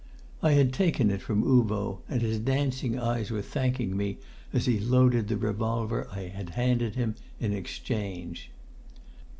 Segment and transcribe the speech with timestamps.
[0.41, 4.17] I had taken it from Uvo, and his dancing eyes were thanking me
[4.51, 8.49] as he loaded the revolver I had handed him in exchange.